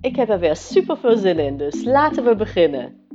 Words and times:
Ik 0.00 0.16
heb 0.16 0.28
er 0.28 0.38
weer 0.38 0.56
super 0.56 0.96
veel 0.96 1.16
zin 1.16 1.38
in, 1.38 1.56
dus 1.56 1.84
laten 1.84 2.24
we 2.24 2.36
beginnen. 2.36 3.06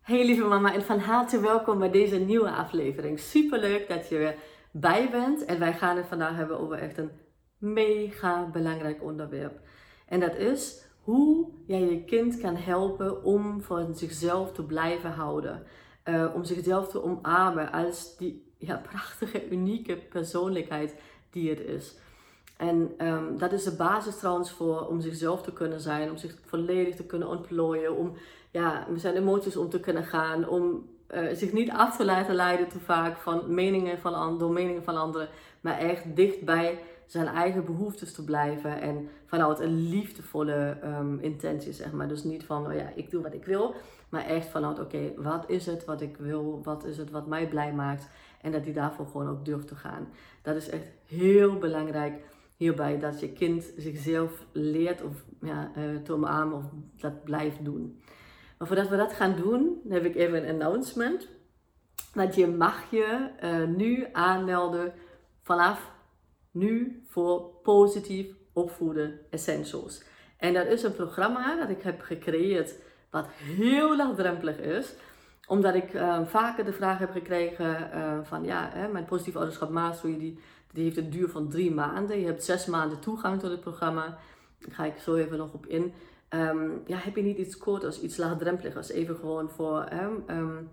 Hey 0.00 0.24
lieve 0.24 0.44
mama 0.44 0.74
en 0.74 0.82
van 0.82 0.98
harte 0.98 1.40
welkom 1.40 1.78
bij 1.78 1.90
deze 1.90 2.18
nieuwe 2.18 2.50
aflevering. 2.50 3.18
Super 3.18 3.58
leuk 3.58 3.88
dat 3.88 4.08
je 4.08 4.16
weer 4.16 4.34
bij 4.72 5.10
bent 5.10 5.44
en 5.44 5.58
wij 5.58 5.72
gaan 5.72 5.96
het 5.96 6.06
vandaag 6.06 6.36
hebben 6.36 6.58
over 6.58 6.78
echt 6.78 6.98
een 6.98 7.10
mega 7.58 8.50
belangrijk 8.50 9.02
onderwerp. 9.02 9.60
En 10.06 10.20
dat 10.20 10.36
is 10.36 10.86
hoe 11.02 11.52
jij 11.66 11.80
je 11.80 12.04
kind 12.04 12.40
kan 12.40 12.56
helpen 12.56 13.24
om 13.24 13.62
van 13.62 13.94
zichzelf 13.94 14.52
te 14.52 14.64
blijven 14.64 15.10
houden. 15.10 15.62
Uh, 16.04 16.34
om 16.34 16.44
zichzelf 16.44 16.88
te 16.88 17.02
omarmen 17.02 17.72
als 17.72 18.16
die 18.16 18.52
ja, 18.58 18.76
prachtige, 18.76 19.50
unieke 19.50 19.96
persoonlijkheid 19.96 20.94
die 21.30 21.50
het 21.50 21.60
is. 21.60 21.96
En 22.58 22.94
um, 23.06 23.38
dat 23.38 23.52
is 23.52 23.64
de 23.64 23.76
basis 23.76 24.16
trouwens 24.16 24.50
voor 24.50 24.86
om 24.86 25.00
zichzelf 25.00 25.42
te 25.42 25.52
kunnen 25.52 25.80
zijn, 25.80 26.10
om 26.10 26.16
zich 26.16 26.34
volledig 26.44 26.94
te 26.94 27.04
kunnen 27.04 27.28
ontplooien, 27.28 27.96
om 27.96 28.12
ja, 28.50 28.86
met 28.88 29.00
zijn 29.00 29.16
emoties 29.16 29.56
om 29.56 29.68
te 29.68 29.80
kunnen 29.80 30.04
gaan, 30.04 30.48
om 30.48 30.86
uh, 31.14 31.28
zich 31.32 31.52
niet 31.52 31.70
af 31.70 31.96
te 31.96 32.04
laten 32.04 32.34
leiden 32.34 32.68
te 32.68 32.78
vaak 32.78 33.16
van 33.16 33.54
meningen 33.54 33.98
van, 33.98 34.38
door 34.38 34.52
meningen 34.52 34.82
van 34.82 34.96
anderen, 34.96 35.28
maar 35.60 35.78
echt 35.78 36.16
dicht 36.16 36.44
bij 36.44 36.78
zijn 37.06 37.26
eigen 37.26 37.64
behoeftes 37.64 38.12
te 38.12 38.24
blijven 38.24 38.80
en 38.80 39.08
vanuit 39.26 39.60
een 39.60 39.88
liefdevolle 39.88 40.76
um, 40.84 41.18
intentie, 41.20 41.72
zeg 41.72 41.92
maar. 41.92 42.08
Dus 42.08 42.24
niet 42.24 42.44
van, 42.44 42.66
oh 42.66 42.74
ja, 42.74 42.92
ik 42.94 43.10
doe 43.10 43.22
wat 43.22 43.34
ik 43.34 43.44
wil, 43.44 43.74
maar 44.08 44.24
echt 44.24 44.48
vanuit, 44.48 44.80
oké, 44.80 45.12
wat 45.16 45.44
is 45.46 45.66
het 45.66 45.84
wat 45.84 46.00
ik 46.00 46.16
wil? 46.16 46.60
Wat 46.62 46.84
is 46.84 46.98
het 46.98 47.10
wat 47.10 47.26
mij 47.26 47.48
blij 47.48 47.72
maakt? 47.72 48.08
En 48.40 48.52
dat 48.52 48.64
hij 48.64 48.72
daarvoor 48.72 49.06
gewoon 49.06 49.28
ook 49.28 49.44
durft 49.44 49.68
te 49.68 49.74
gaan. 49.74 50.08
Dat 50.42 50.56
is 50.56 50.68
echt 50.68 50.86
heel 51.06 51.58
belangrijk 51.58 52.14
hierbij, 52.58 52.98
dat 52.98 53.20
je 53.20 53.32
kind 53.32 53.72
zichzelf 53.76 54.46
leert 54.52 55.02
of 55.02 55.12
ja, 55.40 55.70
uh, 55.76 55.96
te 56.02 56.12
omarmen 56.12 56.56
of 56.56 56.64
dat 56.96 57.24
blijft 57.24 57.64
doen. 57.64 58.02
Maar 58.58 58.66
voordat 58.66 58.88
we 58.88 58.96
dat 58.96 59.12
gaan 59.12 59.36
doen, 59.36 59.80
heb 59.88 60.04
ik 60.04 60.16
even 60.16 60.48
een 60.48 60.62
announcement. 60.62 61.28
Dat 62.14 62.34
je 62.34 62.46
mag 62.46 62.90
je 62.90 63.30
uh, 63.42 63.76
nu 63.76 64.06
aanmelden 64.12 64.92
vanaf 65.42 65.92
nu 66.50 67.02
voor 67.06 67.40
positief 67.62 68.26
opvoeden 68.52 69.20
essentials. 69.30 70.02
En 70.36 70.54
dat 70.54 70.66
is 70.66 70.82
een 70.82 70.94
programma 70.94 71.56
dat 71.56 71.68
ik 71.68 71.82
heb 71.82 72.00
gecreëerd 72.00 72.74
wat 73.10 73.26
heel 73.30 73.96
laagdrempelig 73.96 74.58
is 74.58 74.94
omdat 75.46 75.74
ik 75.74 75.94
uh, 75.94 76.26
vaker 76.26 76.64
de 76.64 76.72
vraag 76.72 76.98
heb 76.98 77.10
gekregen 77.10 77.90
van 78.26 78.44
ja, 78.44 78.70
hè, 78.72 78.88
mijn 78.88 79.04
positief 79.04 79.36
ouderschap 79.36 79.70
mastery 79.70 80.18
die, 80.18 80.38
die 80.72 80.84
heeft 80.84 80.96
een 80.96 81.10
duur 81.10 81.28
van 81.28 81.48
drie 81.48 81.74
maanden. 81.74 82.20
Je 82.20 82.26
hebt 82.26 82.44
zes 82.44 82.66
maanden 82.66 83.00
toegang 83.00 83.40
tot 83.40 83.50
het 83.50 83.60
programma. 83.60 84.18
Daar 84.58 84.74
ga 84.74 84.84
ik 84.84 84.98
zo 84.98 85.14
even 85.14 85.38
nog 85.38 85.52
op 85.52 85.66
in. 85.66 85.92
Um, 86.30 86.82
ja, 86.86 86.96
heb 86.96 87.16
je 87.16 87.22
niet 87.22 87.38
iets 87.38 87.56
kort 87.56 87.84
als 87.84 88.00
iets 88.00 88.16
laagdrempeligers? 88.16 88.90
Even 88.90 89.16
gewoon 89.16 89.50
voor 89.50 89.88
um, 90.30 90.68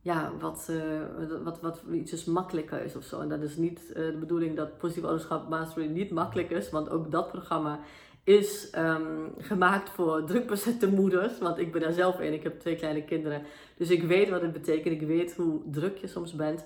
ja, 0.00 0.32
wat, 0.40 0.68
uh, 0.70 1.42
wat, 1.44 1.60
wat 1.60 1.82
iets 1.92 2.24
makkelijker 2.24 2.84
is 2.84 2.96
of 2.96 3.04
zo. 3.04 3.20
En 3.20 3.28
dat 3.28 3.42
is 3.42 3.56
niet 3.56 3.80
uh, 3.88 3.94
de 3.94 4.16
bedoeling 4.20 4.56
dat 4.56 4.78
positief 4.78 5.04
ouderschap 5.04 5.48
mastery 5.48 5.86
niet 5.86 6.10
makkelijk 6.10 6.50
is, 6.50 6.70
want 6.70 6.90
ook 6.90 7.10
dat 7.10 7.30
programma 7.30 7.80
is 8.24 8.70
gemaakt 9.38 9.90
voor 9.90 10.24
drukbezette 10.24 10.88
moeders. 10.88 11.38
Want 11.38 11.58
ik 11.58 11.72
ben 11.72 11.80
daar 11.80 11.92
zelf 11.92 12.20
in. 12.20 12.32
Ik 12.32 12.42
heb 12.42 12.60
twee 12.60 12.76
kleine 12.76 13.04
kinderen. 13.04 13.42
Dus 13.76 13.90
ik 13.90 14.02
weet 14.02 14.28
wat 14.28 14.40
het 14.42 14.52
betekent. 14.52 15.00
Ik 15.00 15.06
weet 15.06 15.34
hoe 15.34 15.60
druk 15.70 15.96
je 15.96 16.06
soms 16.06 16.34
bent. 16.34 16.64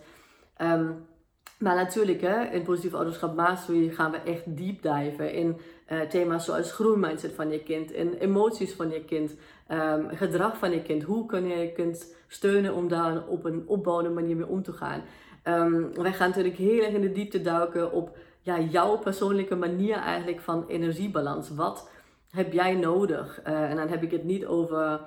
Maar 1.59 1.75
natuurlijk, 1.75 2.21
hè, 2.21 2.45
in 2.45 2.63
positief 2.63 2.95
ouderschap 2.95 3.37
mastery 3.37 3.89
gaan 3.89 4.11
we 4.11 4.17
echt 4.17 4.57
deep 4.57 4.83
diven 4.83 5.33
in 5.33 5.57
uh, 5.93 6.01
thema's 6.01 6.45
zoals 6.45 6.73
groeimindset 6.73 7.33
van 7.33 7.51
je 7.51 7.63
kind, 7.63 7.93
in 7.93 8.13
emoties 8.13 8.75
van 8.75 8.91
je 8.91 9.05
kind, 9.05 9.35
um, 9.71 10.09
gedrag 10.09 10.59
van 10.59 10.71
je 10.71 10.83
kind. 10.83 11.03
Hoe 11.03 11.27
kun 11.27 11.47
je 11.47 11.57
je 11.57 11.73
kind 11.73 12.15
steunen 12.29 12.75
om 12.75 12.89
daar 12.89 13.27
op 13.27 13.45
een 13.45 13.65
opbouwende 13.67 14.11
manier 14.11 14.37
mee 14.37 14.47
om 14.47 14.63
te 14.63 14.73
gaan? 14.73 15.03
Um, 15.45 15.95
wij 15.95 16.13
gaan 16.13 16.29
natuurlijk 16.29 16.57
heel 16.57 16.83
erg 16.83 16.95
in 16.95 17.01
de 17.01 17.13
diepte 17.13 17.41
duiken 17.41 17.93
op 17.93 18.17
ja, 18.41 18.61
jouw 18.61 18.99
persoonlijke 18.99 19.57
manier 19.57 19.97
eigenlijk 19.97 20.41
van 20.41 20.65
energiebalans. 20.69 21.51
Wat 21.51 21.91
heb 22.31 22.53
jij 22.53 22.75
nodig? 22.75 23.41
Uh, 23.47 23.71
en 23.71 23.77
dan 23.77 23.89
heb 23.89 24.03
ik 24.03 24.11
het 24.11 24.25
niet 24.25 24.47
over 24.47 25.01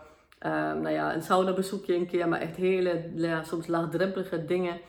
uh, 0.45 0.51
nou 0.73 0.89
ja, 0.89 1.13
een 1.15 1.21
sauna 1.21 1.53
bezoekje 1.53 1.95
een 1.95 2.07
keer, 2.07 2.27
maar 2.27 2.39
echt 2.39 2.55
hele, 2.55 3.11
ja, 3.15 3.43
soms 3.43 3.67
laagdrempelige 3.67 4.45
dingen 4.45 4.79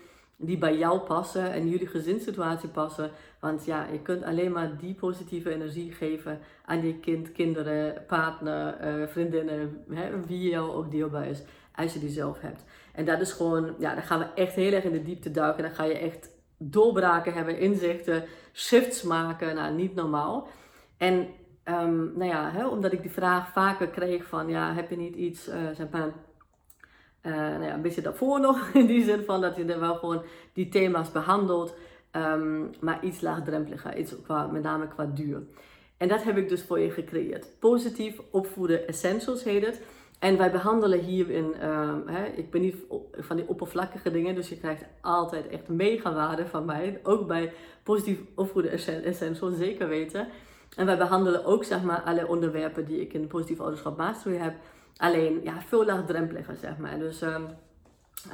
die 0.40 0.58
bij 0.58 0.76
jou 0.76 0.98
passen 0.98 1.52
en 1.52 1.68
jullie 1.68 1.86
gezinssituatie 1.86 2.68
passen. 2.68 3.10
Want 3.40 3.64
ja, 3.64 3.86
je 3.92 4.00
kunt 4.00 4.22
alleen 4.22 4.52
maar 4.52 4.76
die 4.76 4.94
positieve 4.94 5.50
energie 5.50 5.92
geven 5.92 6.38
aan 6.64 6.86
je 6.86 6.94
kind, 6.94 7.32
kinderen, 7.32 8.04
partner, 8.06 9.00
uh, 9.00 9.06
vriendinnen, 9.06 9.84
hè, 9.90 10.26
wie 10.26 10.48
jou 10.50 10.70
ook 10.70 10.90
deelbaar 10.90 11.26
is, 11.26 11.42
als 11.74 11.92
je 11.92 11.98
die 11.98 12.08
zelf 12.08 12.40
hebt. 12.40 12.64
En 12.92 13.04
dat 13.04 13.20
is 13.20 13.32
gewoon, 13.32 13.74
ja, 13.78 13.94
dan 13.94 14.02
gaan 14.02 14.18
we 14.18 14.26
echt 14.34 14.54
heel 14.54 14.72
erg 14.72 14.84
in 14.84 14.92
de 14.92 15.02
diepte 15.02 15.30
duiken. 15.30 15.62
Dan 15.62 15.72
ga 15.72 15.84
je 15.84 15.98
echt 15.98 16.30
doorbraken 16.58 17.32
hebben, 17.32 17.58
inzichten, 17.58 18.24
shifts 18.52 19.02
maken. 19.02 19.54
Nou, 19.54 19.74
niet 19.74 19.94
normaal. 19.94 20.48
En 20.96 21.28
um, 21.64 22.12
nou 22.16 22.30
ja, 22.30 22.50
hè, 22.50 22.66
omdat 22.66 22.92
ik 22.92 23.02
die 23.02 23.10
vraag 23.10 23.52
vaker 23.52 23.88
kreeg 23.88 24.24
van, 24.24 24.48
ja, 24.48 24.74
heb 24.74 24.90
je 24.90 24.96
niet 24.96 25.14
iets, 25.14 25.48
uh, 25.48 25.54
zeg 25.74 25.90
maar, 25.90 26.08
uh, 27.22 27.32
nou 27.32 27.64
ja, 27.64 27.74
een 27.74 27.82
beetje 27.82 28.02
daarvoor 28.02 28.40
nog, 28.40 28.68
in 28.74 28.86
die 28.86 29.04
zin 29.04 29.24
van 29.24 29.40
dat 29.40 29.56
je 29.56 29.64
er 29.64 29.80
wel 29.80 29.94
gewoon 29.94 30.22
die 30.52 30.68
thema's 30.68 31.12
behandelt, 31.12 31.74
um, 32.16 32.70
maar 32.80 33.04
iets 33.04 33.20
laagdrempeliger, 33.20 33.98
iets 33.98 34.14
qua, 34.22 34.46
met 34.46 34.62
name 34.62 34.88
qua 34.88 35.06
duur. 35.14 35.42
En 35.96 36.08
dat 36.08 36.22
heb 36.22 36.36
ik 36.36 36.48
dus 36.48 36.62
voor 36.62 36.78
je 36.78 36.90
gecreëerd. 36.90 37.46
Positief 37.58 38.20
opvoeden 38.30 38.86
essentials 38.86 39.44
heet 39.44 39.66
het. 39.66 39.80
En 40.18 40.36
wij 40.36 40.50
behandelen 40.50 40.98
hierin, 40.98 41.54
uh, 41.62 41.94
hè, 42.06 42.24
ik 42.26 42.50
ben 42.50 42.60
niet 42.60 42.76
van 43.12 43.36
die 43.36 43.48
oppervlakkige 43.48 44.10
dingen, 44.10 44.34
dus 44.34 44.48
je 44.48 44.58
krijgt 44.58 44.84
altijd 45.00 45.48
echt 45.48 45.68
mega 45.68 46.14
waarde 46.14 46.46
van 46.46 46.64
mij. 46.64 47.00
Ook 47.02 47.26
bij 47.26 47.52
positief 47.82 48.18
opvoeden 48.34 48.70
essentials, 49.04 49.56
zeker 49.56 49.88
weten. 49.88 50.28
En 50.76 50.86
wij 50.86 50.98
behandelen 50.98 51.44
ook 51.44 51.64
zeg 51.64 51.82
maar 51.82 52.00
alle 52.00 52.26
onderwerpen 52.26 52.84
die 52.84 53.00
ik 53.00 53.12
in 53.12 53.26
positief 53.26 53.60
ouderschap 53.60 53.96
mastery 53.96 54.36
heb. 54.36 54.54
Alleen 54.96 55.40
ja, 55.42 55.60
veel 55.66 55.84
laagdrempeliger 55.84 56.56
zeg 56.56 56.78
maar. 56.78 56.98
Dus 56.98 57.22
um, 57.22 57.46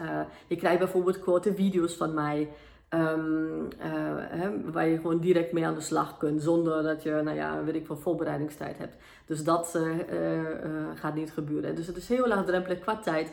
uh, 0.01 0.21
je 0.47 0.57
krijgt 0.57 0.79
bijvoorbeeld 0.79 1.21
korte 1.21 1.55
video's 1.55 1.95
van 1.95 2.15
mij. 2.15 2.49
Um, 2.91 3.63
uh, 3.63 3.89
hè, 4.17 4.71
waar 4.71 4.89
je 4.89 4.97
gewoon 4.97 5.21
direct 5.21 5.53
mee 5.53 5.67
aan 5.67 5.75
de 5.75 5.81
slag 5.81 6.17
kunt. 6.17 6.43
Zonder 6.43 6.83
dat 6.83 7.03
je, 7.03 7.11
nou 7.11 7.37
ja, 7.37 7.65
weet 7.65 7.75
ik 7.75 7.87
veel, 7.87 7.97
voorbereidingstijd 7.97 8.79
hebt. 8.79 8.97
Dus 9.27 9.45
dat 9.45 9.75
uh, 9.77 9.93
gaat 10.95 11.15
niet 11.15 11.33
gebeuren. 11.33 11.75
Dus 11.75 11.87
het 11.87 11.97
is 11.97 12.09
heel 12.09 12.27
laagdrempelig 12.27 12.79
qua 12.79 12.97
tijd, 12.97 13.33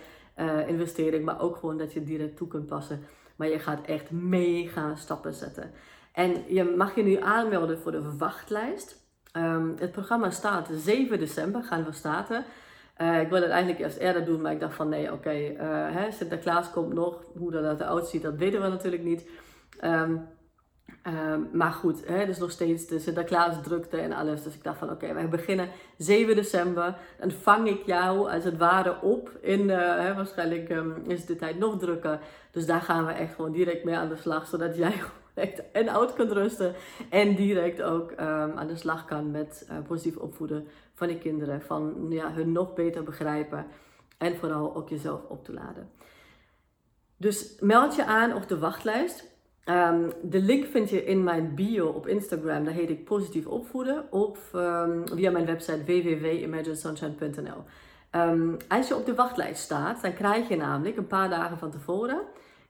investering. 0.67 1.25
Maar 1.25 1.41
ook 1.41 1.55
gewoon 1.55 1.77
dat 1.77 1.93
je 1.93 2.03
direct 2.03 2.37
toe 2.37 2.47
kunt 2.47 2.65
passen. 2.65 3.03
Maar 3.35 3.47
je 3.47 3.59
gaat 3.59 3.85
echt 3.85 4.11
mega 4.11 4.95
stappen 4.95 5.33
zetten. 5.33 5.71
En 6.13 6.43
je 6.47 6.63
mag 6.63 6.95
je 6.95 7.03
nu 7.03 7.21
aanmelden 7.21 7.79
voor 7.79 7.91
de 7.91 8.17
wachtlijst. 8.17 9.01
Um, 9.37 9.75
het 9.79 9.91
programma 9.91 10.29
staat 10.29 10.69
7 10.73 11.19
december, 11.19 11.63
gaan 11.63 11.83
we 11.83 11.91
starten. 11.91 12.45
Uh, 13.01 13.21
ik 13.21 13.29
wilde 13.29 13.45
het 13.45 13.53
eigenlijk 13.53 13.83
eerst 13.83 13.97
eerder 13.97 14.25
doen, 14.25 14.41
maar 14.41 14.51
ik 14.51 14.59
dacht 14.59 14.75
van 14.75 14.89
nee, 14.89 15.11
oké, 15.11 15.13
okay, 15.13 16.05
uh, 16.05 16.11
Sinterklaas 16.11 16.71
komt 16.71 16.93
nog. 16.93 17.23
Hoe 17.37 17.51
dat 17.51 17.81
eruit 17.81 18.07
ziet, 18.07 18.21
dat 18.21 18.35
weten 18.35 18.61
we 18.61 18.67
natuurlijk 18.67 19.03
niet. 19.03 19.27
Um, 19.83 20.27
um, 21.07 21.49
maar 21.51 21.71
goed, 21.71 22.07
hè, 22.07 22.25
dus 22.25 22.37
nog 22.37 22.51
steeds 22.51 22.87
de 22.87 22.99
Sinterklaas 22.99 23.63
drukte 23.63 23.97
en 23.97 24.11
alles. 24.13 24.43
Dus 24.43 24.53
ik 24.53 24.63
dacht 24.63 24.77
van 24.77 24.89
oké, 24.89 25.13
wij 25.13 25.29
beginnen 25.29 25.69
7 25.97 26.35
december. 26.35 26.95
Dan 27.19 27.31
vang 27.31 27.67
ik 27.67 27.85
jou 27.85 28.31
als 28.31 28.43
het 28.43 28.57
ware 28.57 29.01
op. 29.01 29.31
In, 29.41 29.61
uh, 29.61 29.77
hè, 29.77 30.13
waarschijnlijk 30.13 30.69
um, 30.69 31.03
is 31.07 31.25
de 31.25 31.35
tijd 31.35 31.59
nog 31.59 31.79
drukker. 31.79 32.19
Dus 32.51 32.65
daar 32.65 32.81
gaan 32.81 33.05
we 33.05 33.11
echt 33.11 33.35
gewoon 33.35 33.51
direct 33.51 33.83
mee 33.83 33.95
aan 33.95 34.09
de 34.09 34.15
slag. 34.15 34.47
Zodat 34.47 34.77
jij 34.77 34.93
en 35.71 35.89
oud 35.89 36.13
kunt 36.13 36.31
rusten. 36.31 36.75
En 37.09 37.35
direct 37.35 37.81
ook 37.81 38.11
um, 38.11 38.17
aan 38.57 38.67
de 38.67 38.75
slag 38.75 39.05
kan 39.05 39.31
met 39.31 39.67
uh, 39.71 39.77
positief 39.87 40.17
opvoeden 40.17 40.67
van 40.93 41.07
die 41.07 41.17
kinderen. 41.17 41.61
Van 41.61 42.05
ja, 42.09 42.31
hun 42.31 42.51
nog 42.51 42.73
beter 42.73 43.03
begrijpen. 43.03 43.65
En 44.17 44.35
vooral 44.35 44.75
ook 44.75 44.89
jezelf 44.89 45.21
op 45.27 45.45
te 45.45 45.53
laden. 45.53 45.89
Dus 47.17 47.57
meld 47.59 47.95
je 47.95 48.05
aan 48.05 48.33
op 48.33 48.47
de 48.47 48.59
wachtlijst. 48.59 49.31
Ehm, 49.63 50.09
de 50.21 50.39
link 50.39 50.65
vind 50.65 50.89
je 50.89 51.05
in 51.05 51.23
mijn 51.23 51.55
bio 51.55 51.87
op 51.87 52.07
Instagram, 52.07 52.63
daar 52.63 52.73
heet 52.73 52.89
ik 52.89 53.05
Positief 53.05 53.45
Opvoeden, 53.45 54.11
of 54.11 54.53
um, 54.53 55.07
via 55.07 55.31
mijn 55.31 55.45
website 55.45 55.83
www.imaginesunshine.nl. 55.83 57.63
Um, 58.11 58.57
als 58.67 58.87
je 58.87 58.95
op 58.95 59.05
de 59.05 59.15
wachtlijst 59.15 59.61
staat, 59.61 60.01
dan 60.01 60.13
krijg 60.13 60.47
je 60.47 60.55
namelijk 60.55 60.97
een 60.97 61.07
paar 61.07 61.29
dagen 61.29 61.57
van 61.57 61.71
tevoren 61.71 62.21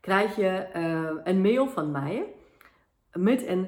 krijg 0.03 0.35
je, 0.35 0.65
uh, 0.75 1.21
een 1.23 1.41
mail 1.41 1.67
van 1.67 1.91
mij 1.91 2.33
met 3.13 3.47
een 3.47 3.67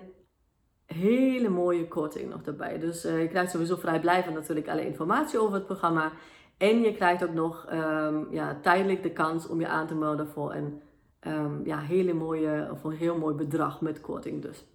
hele 0.86 1.50
mooie 1.50 1.88
korting 1.88 2.30
nog 2.30 2.42
erbij. 2.42 2.80
Dus 2.80 3.06
uh, 3.06 3.22
je 3.22 3.28
krijgt 3.28 3.52
sowieso 3.52 3.76
vrijblijvend 3.76 4.36
natuurlijk 4.36 4.68
alle 4.68 4.86
informatie 4.86 5.40
over 5.40 5.54
het 5.54 5.66
programma. 5.66 6.12
En 6.58 6.80
je 6.82 6.94
krijgt 6.94 7.24
ook 7.24 7.34
nog 7.34 7.68
um, 7.74 8.28
ja, 8.32 8.60
tijdelijk 8.62 9.04
de 9.04 9.12
kans 9.12 9.48
om 9.48 9.60
je 9.60 9.68
aan 9.68 9.88
te 9.88 9.96
melden 9.96 10.28
voor 10.28 10.54
een 10.54 10.82
um, 11.28 11.62
ja, 11.66 11.80
hele 11.80 12.14
mooie, 12.14 12.70
of 12.72 12.84
een 12.84 12.92
heel 12.92 13.18
mooi 13.18 13.36
bedrag 13.36 13.82
met 13.82 14.02
korting 14.02 14.42
dus. 14.42 14.66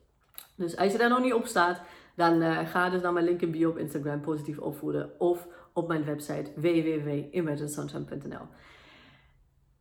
Dus 0.55 0.76
als 0.76 0.93
je 0.93 0.99
daar 0.99 1.08
nog 1.08 1.22
niet 1.22 1.34
op 1.34 1.46
staat, 1.46 1.81
dan 2.17 2.43
uh, 2.43 2.58
ga 2.69 2.90
dus 2.90 3.02
naar 3.02 3.12
mijn 3.12 3.25
link 3.25 3.40
in 3.40 3.50
bio 3.50 3.70
op 3.70 3.78
Instagram 3.78 4.20
positief 4.20 4.58
opvoeden 4.58 5.11
of 5.19 5.49
op 5.72 5.88
mijn 5.88 6.05
website 6.05 6.50
www.imaginesunshine.nl. 6.55 8.46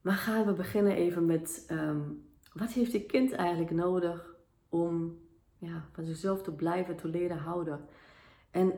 Maar 0.02 0.14
gaan 0.14 0.46
we 0.46 0.54
beginnen 0.54 0.96
even 0.96 1.26
met 1.26 1.66
um, 1.72 2.28
wat 2.54 2.72
heeft 2.72 2.92
je 2.92 3.06
kind 3.06 3.32
eigenlijk 3.32 3.72
nodig 3.72 4.29
om 4.70 5.18
ja, 5.58 5.86
van 5.92 6.06
zichzelf 6.06 6.42
te 6.42 6.52
blijven, 6.52 6.96
te 6.96 7.08
leren 7.08 7.38
houden? 7.38 7.80
En 8.52 8.74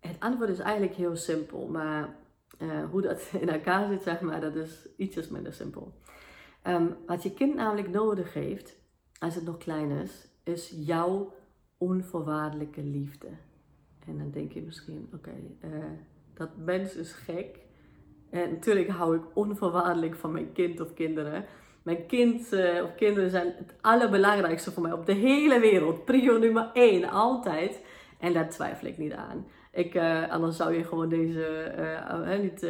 het 0.00 0.16
antwoord 0.18 0.50
is 0.50 0.58
eigenlijk 0.58 0.94
heel 0.96 1.16
simpel, 1.16 1.66
maar 1.66 2.16
uh, 2.58 2.90
hoe 2.90 3.02
dat 3.02 3.30
in 3.40 3.48
elkaar 3.48 3.88
zit, 3.88 4.02
zeg 4.02 4.20
maar, 4.20 4.40
dat 4.40 4.54
is 4.54 4.88
ietsjes 4.96 5.28
minder 5.28 5.52
simpel. 5.52 5.92
Um, 6.66 6.96
wat 7.06 7.22
je 7.22 7.34
kind 7.34 7.54
namelijk 7.54 7.88
nodig 7.88 8.34
heeft, 8.34 8.76
als 9.18 9.34
het 9.34 9.44
nog 9.44 9.58
klein 9.58 9.90
is, 9.90 10.28
is 10.42 10.74
jouw 10.76 11.32
onvoorwaardelijke 11.78 12.82
liefde. 12.82 13.28
En 14.06 14.18
dan 14.18 14.30
denk 14.30 14.52
je 14.52 14.62
misschien, 14.62 15.08
oké, 15.14 15.34
uh, 15.64 15.84
dat 16.34 16.56
mens 16.56 16.96
is 16.96 17.12
gek. 17.12 17.58
En 18.30 18.50
natuurlijk 18.50 18.88
hou 18.88 19.16
ik 19.16 19.22
onvoorwaardelijk 19.34 20.14
van 20.14 20.32
mijn 20.32 20.52
kind 20.52 20.80
of 20.80 20.94
kinderen. 20.94 21.44
Mijn 21.82 22.06
kind 22.06 22.52
uh, 22.52 22.82
of 22.82 22.94
kinderen 22.94 23.30
zijn 23.30 23.54
het 23.58 23.74
allerbelangrijkste 23.80 24.72
voor 24.72 24.82
mij 24.82 24.92
op 24.92 25.06
de 25.06 25.12
hele 25.12 25.60
wereld. 25.60 26.04
Prio 26.04 26.38
nummer 26.38 26.70
één, 26.72 27.10
altijd. 27.10 27.80
En 28.18 28.32
daar 28.32 28.48
twijfel 28.48 28.86
ik 28.86 28.98
niet 28.98 29.12
aan. 29.12 29.46
Ik, 29.72 29.94
uh, 29.94 30.30
anders 30.30 30.56
zou 30.56 30.74
je 30.74 30.84
gewoon 30.84 31.08
deze, 31.08 31.74
uh, 31.78 32.38
niet 32.38 32.60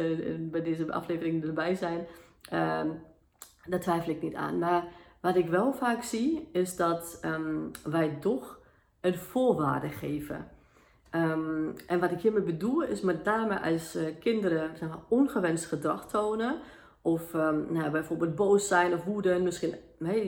bij 0.51 0.61
deze 0.61 0.93
aflevering 0.93 1.43
erbij 1.43 1.75
zijn. 1.75 2.07
Ehm, 2.49 2.87
daar 3.65 3.79
twijfel 3.79 4.11
ik 4.11 4.21
niet 4.21 4.35
aan. 4.35 4.57
Maar 4.57 4.83
wat 5.21 5.35
ik 5.35 5.47
wel 5.47 5.73
vaak 5.73 6.03
zie, 6.03 6.49
is 6.51 6.75
dat 6.75 7.19
um, 7.25 7.71
wij 7.83 8.17
toch 8.19 8.59
een 9.01 9.15
voorwaarde 9.15 9.89
geven. 9.89 10.47
Um, 11.11 11.73
en 11.87 11.99
wat 11.99 12.11
ik 12.11 12.19
hiermee 12.19 12.43
bedoel, 12.43 12.81
is 12.81 13.01
met 13.01 13.23
name 13.23 13.61
als 13.61 13.97
kinderen 14.19 14.77
zeg 14.77 14.89
maar, 14.89 15.03
ongewenst 15.07 15.65
gedrag 15.65 16.07
tonen. 16.07 16.55
Of 17.05 17.33
um, 17.33 17.67
nou, 17.69 17.89
bijvoorbeeld 17.91 18.35
boos 18.35 18.67
zijn 18.67 18.93
of 18.93 19.03
woeden, 19.03 19.43
misschien 19.43 19.75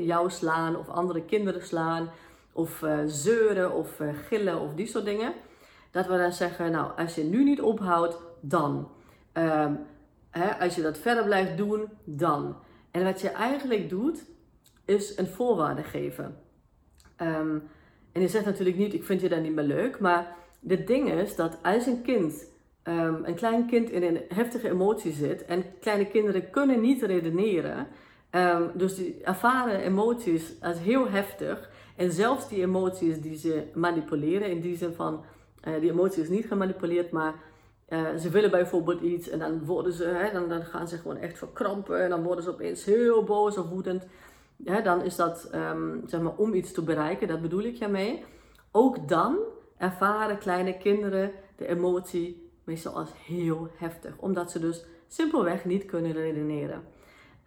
jou 0.06 0.30
slaan 0.30 0.76
of 0.76 0.90
andere 0.90 1.26
kinderen 1.26 1.66
slaan. 1.66 2.10
Of 2.52 2.82
uh, 2.82 3.00
zeuren 3.06 3.74
of 3.74 4.00
uh, 4.00 4.10
gillen 4.28 4.60
of 4.60 4.74
die 4.74 4.88
soort 4.88 5.06
dingen. 5.06 5.34
Dat 5.92 6.08
we 6.08 6.18
dan 6.18 6.32
zeggen, 6.32 6.72
nou 6.72 6.92
als 6.98 7.16
je 7.16 7.24
nu 7.24 7.44
niet 7.44 7.62
ophoudt, 7.62 8.18
dan. 8.40 8.90
Um, 9.34 9.80
hè, 10.30 10.60
als 10.60 10.76
je 10.76 10.82
dat 10.82 10.98
verder 10.98 11.24
blijft 11.24 11.58
doen, 11.58 11.90
dan. 12.04 12.56
En 12.92 13.04
wat 13.04 13.22
je 13.22 13.30
eigenlijk 13.30 13.90
doet, 13.90 14.24
is 14.86 15.18
een 15.18 15.28
voorwaarde 15.28 15.84
geven. 15.84 16.38
Um, 17.22 17.64
en 18.12 18.22
je 18.22 18.28
zegt 18.28 18.46
natuurlijk 18.46 18.78
niet, 18.78 18.94
ik 18.94 19.04
vind 19.04 19.22
je 19.22 19.30
dat 19.30 19.42
niet 19.42 19.56
meer 19.56 19.64
leuk. 19.64 20.00
Maar 20.00 20.36
de 20.60 20.84
ding 20.84 21.12
is 21.12 21.36
dat 21.36 21.58
als 21.64 21.86
een 21.86 22.02
kind, 22.02 22.46
um, 22.88 23.20
een 23.24 23.36
klein 23.36 23.68
kind 23.68 23.90
in 23.90 24.04
een 24.04 24.22
heftige 24.30 24.70
emotie 24.70 25.12
zit. 25.12 25.46
En 25.46 25.64
kleine 25.80 26.08
kinderen 26.08 26.50
kunnen 26.50 26.82
niet 26.82 27.02
redeneren. 27.02 27.88
Um, 28.32 28.72
dus 28.74 28.96
die 28.96 29.22
ervaren 29.24 29.80
emoties 29.80 30.56
als 30.62 30.80
heel 30.80 31.10
heftig. 31.10 31.70
En 31.96 32.12
zelfs 32.12 32.50
die 32.50 32.62
emoties 32.62 33.22
die 33.22 33.38
ze 33.38 33.64
manipuleren, 33.74 34.50
in 34.50 34.62
die 34.62 34.78
zin 34.78 34.94
van, 34.94 35.24
uh, 35.68 35.80
die 35.80 35.92
emotie 35.92 36.24
is 36.24 36.30
niet 36.30 36.46
gemanipuleerd, 36.46 37.12
maar 37.12 37.34
uh, 37.90 38.16
ze 38.16 38.30
willen 38.30 38.52
bijvoorbeeld 38.52 39.02
iets 39.02 39.30
en 39.30 39.40
dan 39.40 39.66
worden 39.66 39.94
ze, 39.94 40.04
hè, 40.04 40.32
dan, 40.32 40.50
dan, 40.50 40.64
gaan 40.64 40.88
ze 40.88 40.98
gewoon 40.98 41.18
echt 41.18 41.38
verkrampen 41.38 42.04
en 42.04 42.10
dan 42.10 42.24
worden 42.24 42.44
ze 42.44 42.50
opeens 42.50 42.86
heel 42.86 43.24
boos 43.24 43.58
of 43.58 43.70
woedend. 43.70 44.06
Ja, 44.58 44.82
dan 44.82 45.04
is 45.04 45.16
dat 45.16 45.50
um, 45.54 46.04
zeg 46.06 46.22
maar 46.22 46.36
om 46.36 46.54
iets 46.54 46.72
te 46.72 46.82
bereiken, 46.82 47.28
dat 47.28 47.42
bedoel 47.42 47.64
ik 47.64 47.90
mee. 47.90 48.24
Ook 48.72 49.08
dan 49.08 49.38
ervaren 49.78 50.38
kleine 50.38 50.78
kinderen 50.78 51.32
de 51.56 51.68
emotie 51.68 52.45
meestal 52.66 52.94
als 52.94 53.10
heel 53.26 53.68
heftig, 53.78 54.18
omdat 54.18 54.52
ze 54.52 54.60
dus 54.60 54.86
simpelweg 55.08 55.66
niet 55.66 55.86
kunnen 55.86 56.12
redeneren. 56.12 56.84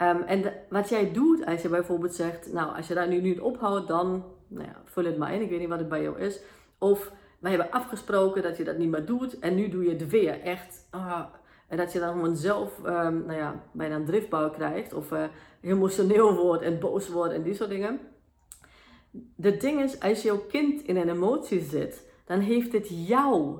Um, 0.03 0.23
en 0.23 0.53
wat 0.69 0.89
jij 0.89 1.13
doet 1.13 1.47
als 1.47 1.63
je 1.63 1.69
bijvoorbeeld 1.69 2.15
zegt, 2.15 2.53
nou 2.53 2.77
als 2.77 2.89
je 2.89 2.95
daar 2.95 3.09
nu 3.09 3.21
niet 3.21 3.41
ophoudt, 3.41 3.89
dan 3.89 4.25
nou 4.49 4.67
ja, 4.67 4.83
vul 4.85 5.05
het 5.05 5.19
maar 5.19 5.35
in, 5.35 5.41
ik 5.41 5.51
weet 5.51 5.59
niet 5.59 5.69
wat 5.69 5.79
het 5.79 5.89
bij 5.89 6.03
jou 6.03 6.21
is. 6.21 6.41
Of 6.79 7.13
wij 7.39 7.51
hebben 7.51 7.71
afgesproken 7.71 8.43
dat 8.43 8.57
je 8.57 8.65
dat 8.65 8.79
niet 8.79 8.91
meer 8.91 9.05
doet 9.05 9.39
en 9.39 9.55
nu 9.55 9.69
doe 9.69 9.85
je 9.85 9.91
het 9.91 10.09
weer. 10.09 10.41
Echt. 10.41 10.87
Ah, 10.91 11.25
en 11.69 11.77
dat 11.77 11.93
je 11.93 11.99
dan 11.99 12.13
gewoon 12.13 12.37
zelf 12.37 12.79
um, 12.79 13.25
nou 13.27 13.33
ja, 13.33 13.63
bijna 13.73 13.95
een 13.95 14.05
driftbouw 14.05 14.51
krijgt 14.51 14.93
of 14.93 15.13
uh, 15.13 15.25
emotioneel 15.61 16.35
wordt 16.35 16.63
en 16.63 16.79
boos 16.79 17.09
wordt 17.09 17.35
en 17.35 17.43
die 17.43 17.55
soort 17.55 17.71
dingen. 17.71 18.01
De 19.37 19.57
ding 19.57 19.81
is, 19.81 20.01
als 20.01 20.23
jouw 20.23 20.39
kind 20.39 20.83
in 20.83 20.97
een 20.97 21.09
emotie 21.09 21.61
zit, 21.61 22.11
dan 22.25 22.39
heeft 22.39 22.73
het 22.73 23.07
jou 23.07 23.59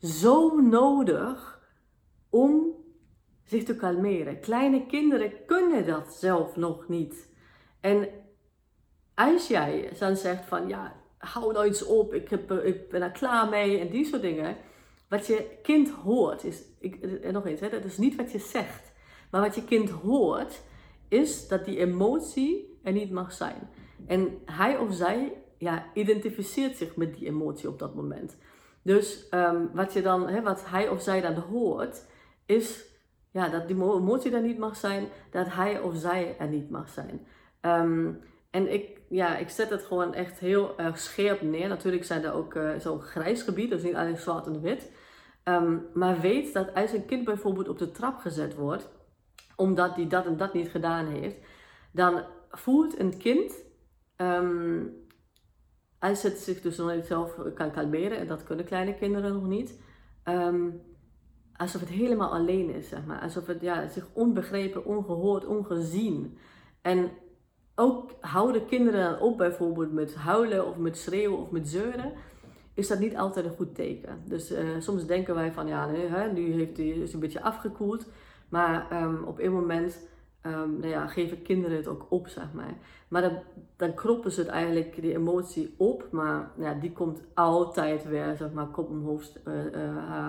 zo 0.00 0.60
nodig 0.60 1.60
om 2.30 2.74
zich 3.44 3.64
te 3.64 3.76
kalmeren. 3.76 4.40
Kleine 4.40 4.86
kinderen 4.86 5.32
kunnen 5.46 5.86
dat 5.86 6.14
zelf 6.14 6.56
nog 6.56 6.88
niet. 6.88 7.28
En 7.80 8.08
als 9.14 9.48
jij 9.48 9.92
dan 9.98 10.16
zegt 10.16 10.44
van 10.44 10.68
ja, 10.68 10.96
hou 11.18 11.52
nou 11.52 11.66
eens 11.66 11.84
op, 11.84 12.14
ik, 12.14 12.28
heb, 12.28 12.52
ik 12.52 12.88
ben 12.88 13.02
er 13.02 13.10
klaar 13.10 13.48
mee 13.48 13.78
en 13.78 13.88
die 13.88 14.04
soort 14.04 14.22
dingen. 14.22 14.56
Wat 15.08 15.26
je 15.26 15.58
kind 15.62 15.88
hoort, 15.88 16.44
is, 16.44 16.62
ik, 16.78 17.02
en 17.22 17.32
nog 17.32 17.46
eens, 17.46 17.60
hè, 17.60 17.68
dat 17.68 17.84
is 17.84 17.98
niet 17.98 18.16
wat 18.16 18.32
je 18.32 18.38
zegt. 18.38 18.92
Maar 19.30 19.40
wat 19.40 19.54
je 19.54 19.64
kind 19.64 19.90
hoort, 19.90 20.62
is 21.08 21.48
dat 21.48 21.64
die 21.64 21.78
emotie 21.78 22.78
er 22.82 22.92
niet 22.92 23.10
mag 23.10 23.32
zijn. 23.32 23.68
En 24.06 24.38
hij 24.44 24.78
of 24.78 24.94
zij 24.94 25.32
ja, 25.58 25.86
identificeert 25.94 26.76
zich 26.76 26.96
met 26.96 27.14
die 27.14 27.26
emotie 27.26 27.68
op 27.68 27.78
dat 27.78 27.94
moment. 27.94 28.36
Dus 28.82 29.26
um, 29.30 29.70
wat, 29.72 29.92
je 29.92 30.02
dan, 30.02 30.42
wat 30.42 30.64
hij 30.66 30.88
of 30.88 31.02
zij 31.02 31.20
dan 31.20 31.34
hoort, 31.34 32.04
is 32.46 32.84
ja, 33.30 33.48
dat 33.48 33.68
die 33.68 33.76
emotie 33.76 34.34
er 34.34 34.42
niet 34.42 34.58
mag 34.58 34.76
zijn, 34.76 35.08
dat 35.30 35.46
hij 35.52 35.80
of 35.80 35.96
zij 35.96 36.36
er 36.38 36.48
niet 36.48 36.70
mag 36.70 36.88
zijn. 36.88 37.26
Um, 37.60 38.22
en 38.50 38.72
ik, 38.72 39.00
ja, 39.08 39.36
ik 39.36 39.48
zet 39.48 39.70
het 39.70 39.82
gewoon 39.82 40.14
echt 40.14 40.38
heel 40.38 40.78
erg 40.78 40.98
scherp 40.98 41.42
neer. 41.42 41.68
Natuurlijk 41.68 42.04
zijn 42.04 42.24
er 42.24 42.32
ook 42.32 42.54
uh, 42.54 42.70
zo'n 42.78 43.00
grijs 43.00 43.42
gebied, 43.42 43.70
dus 43.70 43.82
niet 43.82 43.94
alleen 43.94 44.18
zwart 44.18 44.46
en 44.46 44.60
wit. 44.60 44.90
Um, 45.44 45.86
maar 45.94 46.20
weet 46.20 46.52
dat 46.52 46.74
als 46.74 46.92
een 46.92 47.06
kind 47.06 47.24
bijvoorbeeld 47.24 47.68
op 47.68 47.78
de 47.78 47.90
trap 47.90 48.18
gezet 48.18 48.54
wordt, 48.54 48.88
omdat 49.56 49.94
die 49.94 50.06
dat 50.06 50.26
en 50.26 50.36
dat 50.36 50.54
niet 50.54 50.70
gedaan 50.70 51.06
heeft, 51.06 51.36
dan 51.92 52.24
voelt 52.50 52.98
een 52.98 53.16
kind, 53.16 53.54
als 56.00 56.22
het 56.22 56.38
zich 56.38 56.60
dus 56.60 56.76
nog 56.76 57.04
zelf 57.04 57.38
kan 57.54 57.70
kalmeren, 57.70 58.18
en 58.18 58.26
dat 58.26 58.44
kunnen 58.44 58.64
kleine 58.64 58.94
kinderen 58.94 59.32
nog 59.32 59.46
niet, 59.46 59.80
um, 60.24 60.80
alsof 61.56 61.80
het 61.80 61.90
helemaal 61.90 62.32
alleen 62.32 62.70
is, 62.70 62.88
zeg 62.88 63.04
maar. 63.06 63.20
Alsof 63.20 63.46
het 63.46 63.60
ja, 63.60 63.88
zich 63.88 64.06
onbegrepen, 64.12 64.84
ongehoord, 64.84 65.46
ongezien. 65.46 66.38
En 66.82 67.10
ook 67.74 68.10
houden 68.20 68.66
kinderen 68.66 69.10
dan 69.10 69.20
op 69.20 69.38
bijvoorbeeld 69.38 69.92
met 69.92 70.14
huilen 70.14 70.66
of 70.66 70.76
met 70.76 70.96
schreeuwen 70.96 71.38
of 71.38 71.50
met 71.50 71.68
zeuren, 71.68 72.12
is 72.74 72.88
dat 72.88 72.98
niet 72.98 73.16
altijd 73.16 73.44
een 73.44 73.56
goed 73.56 73.74
teken. 73.74 74.22
Dus 74.24 74.52
uh, 74.52 74.58
soms 74.78 75.06
denken 75.06 75.34
wij 75.34 75.52
van 75.52 75.66
ja, 75.66 75.88
hè, 75.88 76.32
nu 76.32 76.52
heeft 76.52 76.76
hij, 76.76 76.86
is 76.86 77.12
een 77.12 77.20
beetje 77.20 77.42
afgekoeld. 77.42 78.06
Maar 78.48 79.02
um, 79.02 79.24
op 79.24 79.38
een 79.38 79.52
moment 79.52 80.08
um, 80.46 80.78
nou 80.78 80.88
ja, 80.88 81.06
geven 81.06 81.42
kinderen 81.42 81.76
het 81.76 81.86
ook 81.86 82.06
op, 82.08 82.28
zeg 82.28 82.52
maar. 82.52 82.74
Maar 83.08 83.22
dan, 83.22 83.38
dan 83.76 83.94
kroppen 83.94 84.32
ze 84.32 84.40
het 84.40 84.48
eigenlijk, 84.48 85.02
die 85.02 85.14
emotie 85.14 85.74
op. 85.76 86.08
Maar 86.10 86.50
ja, 86.58 86.74
die 86.74 86.92
komt 86.92 87.20
altijd 87.34 88.04
weer, 88.04 88.36
zeg 88.36 88.52
maar, 88.52 88.66
kop 88.66 88.88
omhoog, 88.88 89.22
uh, 89.46 90.28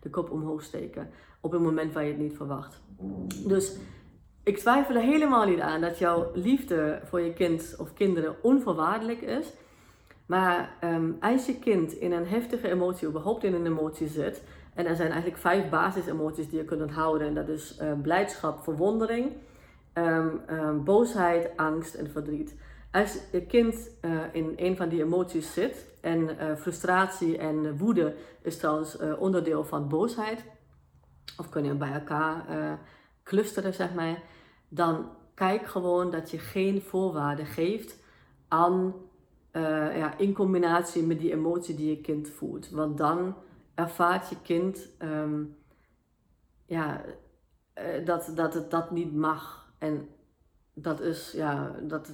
de 0.00 0.10
kop 0.10 0.30
omhoog 0.30 0.62
steken. 0.62 1.10
Op 1.40 1.52
een 1.52 1.62
moment 1.62 1.92
waar 1.92 2.04
je 2.04 2.10
het 2.10 2.20
niet 2.20 2.36
verwacht. 2.36 2.80
Dus 3.46 3.76
ik 4.42 4.58
twijfel 4.58 4.94
er 4.94 5.00
helemaal 5.00 5.46
niet 5.46 5.60
aan 5.60 5.80
dat 5.80 5.98
jouw 5.98 6.30
liefde 6.34 7.00
voor 7.04 7.20
je 7.20 7.32
kind 7.32 7.74
of 7.78 7.92
kinderen 7.92 8.36
onvoorwaardelijk 8.42 9.20
is. 9.20 9.52
Maar 10.26 10.76
um, 10.84 11.16
als 11.20 11.46
je 11.46 11.58
kind 11.58 11.92
in 11.92 12.12
een 12.12 12.26
heftige 12.26 12.70
emotie, 12.70 13.08
überhaupt 13.08 13.44
in 13.44 13.54
een 13.54 13.66
emotie 13.66 14.08
zit, 14.08 14.42
en 14.76 14.86
er 14.86 14.96
zijn 14.96 15.10
eigenlijk 15.10 15.40
vijf 15.40 15.68
basisemoties 15.68 16.48
die 16.48 16.58
je 16.58 16.64
kunt 16.64 16.90
houden, 16.90 17.26
en 17.26 17.34
dat 17.34 17.48
is 17.48 17.78
uh, 17.82 17.92
blijdschap, 18.02 18.62
verwondering, 18.62 19.32
um, 19.94 20.40
um, 20.50 20.84
boosheid, 20.84 21.50
angst 21.56 21.94
en 21.94 22.10
verdriet. 22.10 22.54
als 22.92 23.18
je 23.32 23.46
kind 23.46 23.90
in 24.32 24.52
een 24.56 24.76
van 24.76 24.88
die 24.88 25.02
emoties 25.02 25.52
zit, 25.52 25.86
en 26.00 26.36
frustratie 26.58 27.38
en 27.38 27.78
woede 27.78 28.14
is 28.42 28.58
trouwens 28.58 28.98
onderdeel 29.18 29.64
van 29.64 29.88
boosheid, 29.88 30.44
of 31.38 31.48
kunnen 31.48 31.78
bij 31.78 31.92
elkaar 31.92 32.44
clusteren, 33.22 33.74
zeg 33.74 33.94
maar, 33.94 34.22
dan 34.68 35.08
kijk 35.34 35.66
gewoon 35.66 36.10
dat 36.10 36.30
je 36.30 36.38
geen 36.38 36.82
voorwaarden 36.82 37.46
geeft 37.46 37.96
aan, 38.48 38.94
ja, 39.94 40.18
in 40.18 40.32
combinatie 40.32 41.02
met 41.02 41.20
die 41.20 41.32
emotie 41.32 41.74
die 41.74 41.90
je 41.90 42.00
kind 42.00 42.30
voelt. 42.30 42.70
Want 42.70 42.98
dan 42.98 43.34
ervaart 43.76 44.28
je 44.28 44.36
kind 44.42 44.88
ehm, 44.98 45.42
ja, 46.66 47.04
eh, 47.72 48.04
dat, 48.04 48.32
dat 48.34 48.54
het 48.54 48.70
dat 48.70 48.90
niet 48.90 49.14
mag. 49.14 49.72
En 49.78 50.08
dat 50.74 51.00
is, 51.00 51.32
ja, 51.32 51.76
dat 51.82 52.12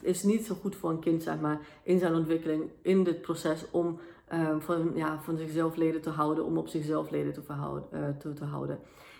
is 0.00 0.22
niet 0.22 0.46
zo 0.46 0.54
goed 0.54 0.76
voor 0.76 0.90
een 0.90 1.00
kind, 1.00 1.22
zeg 1.22 1.40
maar, 1.40 1.58
in 1.82 1.98
zijn 1.98 2.14
ontwikkeling, 2.14 2.70
in 2.82 3.04
dit 3.04 3.20
proces 3.20 3.70
om 3.70 4.00
um, 4.32 4.62
van, 4.62 4.92
ja, 4.94 5.20
van 5.22 5.36
zichzelf 5.36 5.76
leden 5.76 6.00
te 6.00 6.10
houden, 6.10 6.44
om 6.44 6.58
op 6.58 6.68
zichzelf 6.68 7.10
leden 7.10 7.32
te, 7.32 7.42
verhouden, 7.42 7.88
uh, 7.92 8.08
te, 8.18 8.32
te 8.32 8.44
houden. 8.44 8.78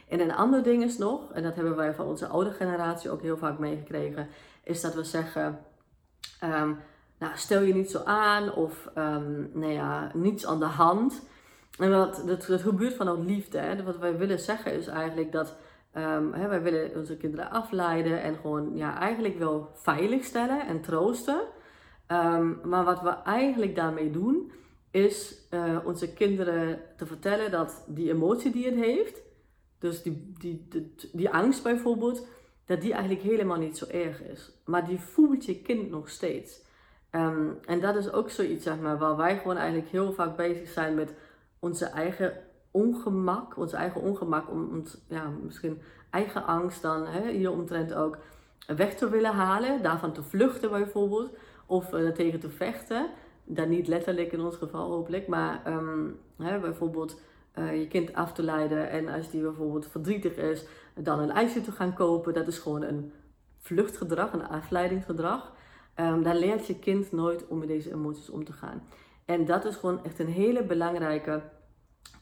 En 0.09 0.21
een 0.21 0.35
ander 0.35 0.63
ding 0.63 0.83
is 0.83 0.99
nog, 0.99 1.33
en 1.33 1.43
dat 1.43 1.55
hebben 1.55 1.77
wij 1.77 1.95
van 1.95 2.07
onze 2.07 2.27
oude 2.27 2.51
generatie 2.51 3.11
ook 3.11 3.23
heel 3.23 3.37
vaak 3.37 3.59
meegekregen, 3.59 4.29
is 4.65 4.81
dat 4.81 4.95
we 4.95 5.05
zeggen, 5.05 5.65
um, 6.45 6.79
nou, 7.19 7.37
stel 7.37 7.63
je 7.63 7.75
niet 7.75 7.91
zo 7.91 8.03
aan 8.05 8.55
of 8.55 8.91
um, 8.99 9.51
nou 9.53 9.73
ja, 9.73 10.11
niets 10.15 10.47
aan 10.47 10.59
de 10.59 10.65
hand. 10.65 11.23
En 11.79 11.91
wat, 11.91 12.23
dat, 12.27 12.47
dat 12.47 12.61
gebeurt 12.61 12.95
vanuit 12.95 13.25
liefde. 13.25 13.59
Hè? 13.59 13.83
Wat 13.83 13.99
wij 13.99 14.19
willen 14.19 14.39
zeggen 14.39 14.73
is 14.73 14.87
eigenlijk 14.87 15.33
dat 15.33 15.57
um, 15.97 16.33
hè, 16.33 16.49
wij 16.49 16.63
willen 16.63 16.97
onze 16.97 17.17
kinderen 17.17 17.51
afleiden 17.51 18.23
en 18.23 18.37
gewoon 18.37 18.77
ja, 18.77 18.99
eigenlijk 18.99 19.39
wel 19.39 19.71
veilig 19.75 20.25
stellen 20.25 20.67
en 20.67 20.81
troosten. 20.81 21.41
Um, 22.09 22.61
maar 22.65 22.85
wat 22.85 23.01
we 23.01 23.11
eigenlijk 23.11 23.75
daarmee 23.75 24.11
doen, 24.11 24.53
is 24.91 25.47
uh, 25.51 25.79
onze 25.85 26.13
kinderen 26.13 26.81
te 26.97 27.07
vertellen 27.07 27.51
dat 27.51 27.85
die 27.87 28.11
emotie 28.11 28.53
die 28.53 28.67
het 28.67 28.75
heeft, 28.75 29.23
dus 29.79 30.03
die, 30.03 30.33
die, 30.39 30.69
die, 31.13 31.31
angst 31.31 31.63
bijvoorbeeld, 31.63 32.27
dat 32.67 32.81
die 32.81 32.93
eigenlijk 32.93 33.23
helemaal 33.23 33.59
niet 33.59 33.79
zo 33.79 33.87
erg 33.87 34.23
is. 34.23 34.53
Maar 34.65 34.87
die 34.87 34.99
voelt 34.99 35.45
je 35.45 35.63
kind 35.63 35.91
nog 35.91 36.09
steeds. 36.09 36.63
Um, 37.13 37.59
en 37.65 37.81
dat 37.81 37.97
is 37.97 38.13
ook 38.13 38.31
zoiets, 38.31 38.65
zeg 38.65 38.79
maar, 38.79 38.99
waar 38.99 39.17
wij 39.17 39.39
gewoon 39.39 39.57
eigenlijk 39.57 39.91
heel 39.91 40.13
vaak 40.13 40.37
bezig 40.37 40.69
zijn 40.69 40.95
met 40.95 41.15
onze 41.59 41.85
eigen 41.85 42.33
ongemak, 42.71 43.57
onze 43.57 43.77
eigen 43.77 44.01
ongemak, 44.01 44.51
om 44.51 44.69
ons, 44.73 44.99
ja, 45.09 45.33
misschien 45.43 45.81
eigen 46.11 46.47
angst 46.47 46.83
dan 46.83 47.07
hè, 47.07 47.31
hier 47.31 47.51
omtrent 47.51 47.95
ook 47.95 48.19
weg 48.67 48.95
te 48.95 49.09
willen 49.09 49.33
halen, 49.33 49.83
daarvan 49.83 50.13
te 50.13 50.23
vluchten 50.23 50.71
bijvoorbeeld, 50.71 51.37
of 51.67 51.93
uh, 51.93 52.11
tegen 52.11 52.41
te 52.41 52.51
vechten. 52.51 53.11
Dan 53.45 53.69
niet 53.69 53.89
letterlijk 53.89 54.33
in 54.33 54.41
ons 54.41 54.57
geval 54.57 54.91
hopelijk, 54.91 55.27
maar 55.27 55.63
um, 55.67 56.19
hè, 56.37 56.59
bijvoorbeeld 56.59 57.21
uh, 57.59 57.81
je 57.81 57.89
kind 57.89 58.15
af 58.15 58.33
te 58.33 58.43
leiden 58.43 58.91
en 58.91 59.09
als 59.09 59.31
die 59.31 59.43
bijvoorbeeld 59.43 59.87
verdrietig 59.87 60.37
is, 60.37 60.67
dan 60.95 61.19
een 61.19 61.31
ijsje 61.31 61.61
te 61.61 61.73
gaan 61.73 61.95
kopen, 61.95 62.35
dat 62.35 62.47
is 62.47 62.59
gewoon 62.59 62.83
een 62.83 63.13
vluchtgedrag, 63.59 64.33
een 64.33 64.49
afleidingsgedrag. 64.49 65.53
Um, 66.01 66.23
dan 66.23 66.37
leert 66.37 66.67
je 66.67 66.79
kind 66.79 67.13
nooit 67.13 67.47
om 67.47 67.59
met 67.59 67.69
deze 67.69 67.93
emoties 67.93 68.31
om 68.31 68.45
te 68.45 68.53
gaan. 68.53 68.83
En 69.29 69.45
dat 69.45 69.65
is 69.65 69.77
gewoon 69.77 70.05
echt 70.05 70.19
een 70.19 70.27
hele 70.27 70.65
belangrijke 70.65 71.43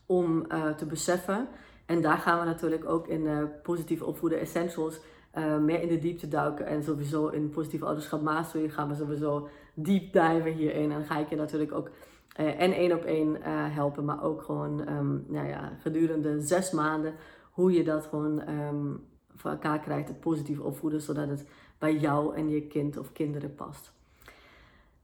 om 0.06 0.44
uh, 0.48 0.68
te 0.68 0.86
beseffen. 0.86 1.48
En 1.84 2.00
daar 2.00 2.18
gaan 2.18 2.38
we 2.38 2.44
natuurlijk 2.44 2.88
ook 2.88 3.08
in 3.08 3.20
uh, 3.20 3.42
positief 3.62 4.02
opvoeden 4.02 4.40
essentials 4.40 5.00
uh, 5.34 5.58
meer 5.58 5.82
in 5.82 5.88
de 5.88 5.98
diepte 5.98 6.28
duiken. 6.28 6.66
En 6.66 6.82
sowieso 6.82 7.28
in 7.28 7.50
positief 7.50 7.82
ouderschap 7.82 8.22
mastery 8.22 8.68
gaan 8.68 8.88
we 8.88 8.94
sowieso 8.94 9.48
diep 9.74 10.12
diven 10.12 10.52
hierin. 10.52 10.92
En 10.92 11.04
ga 11.04 11.18
ik 11.18 11.28
je 11.28 11.36
natuurlijk 11.36 11.72
ook 11.72 11.90
en 12.36 12.72
één 12.72 12.92
op 12.92 13.04
één 13.04 13.42
helpen, 13.72 14.04
maar 14.04 14.22
ook 14.22 14.42
gewoon 14.42 14.88
um, 14.88 15.24
nou 15.28 15.48
ja, 15.48 15.72
gedurende 15.80 16.40
zes 16.40 16.70
maanden 16.70 17.14
hoe 17.50 17.72
je 17.72 17.84
dat 17.84 18.06
gewoon 18.06 18.48
um, 18.48 19.06
voor 19.34 19.50
elkaar 19.50 19.80
krijgt, 19.80 20.08
het 20.08 20.20
positief 20.20 20.60
opvoeden, 20.60 21.00
zodat 21.00 21.28
het 21.28 21.48
bij 21.78 21.96
jou 21.96 22.34
en 22.34 22.48
je 22.48 22.66
kind 22.66 22.96
of 22.96 23.12
kinderen 23.12 23.54
past. 23.54 23.95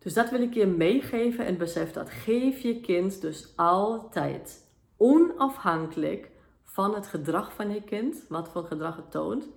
Dus 0.02 0.14
dat 0.14 0.30
wil 0.30 0.42
ik 0.42 0.54
je 0.54 0.66
meegeven 0.66 1.46
en 1.46 1.58
besef 1.58 1.92
dat 1.92 2.10
geef 2.10 2.58
je 2.58 2.80
kind 2.80 3.20
dus 3.20 3.52
altijd 3.56 4.70
onafhankelijk 4.96 6.30
van 6.64 6.94
het 6.94 7.06
gedrag 7.06 7.52
van 7.54 7.70
je 7.70 7.82
kind, 7.82 8.24
wat 8.28 8.48
voor 8.48 8.64
gedrag 8.64 8.96
het 8.96 9.10
toont, 9.10 9.48